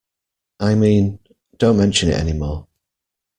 [0.59, 1.19] I mean,
[1.57, 2.67] don't mention it any more.